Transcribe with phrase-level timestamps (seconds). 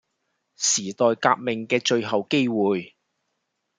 [0.03, 0.05] 時代
[1.13, 2.95] 革命嘅最後機會